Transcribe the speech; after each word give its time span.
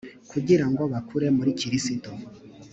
kugirango 0.31 0.81
bakure 0.93 1.27
muri 1.37 1.51
kristo 1.59 2.11